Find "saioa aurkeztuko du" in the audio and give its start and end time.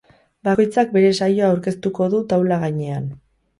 1.19-2.25